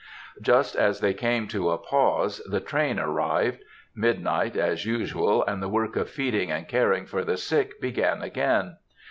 [0.41, 3.59] Just as they came to a pause the train arrived;
[3.93, 8.77] midnight, as usual, and the work of feeding and caring for the sick began again.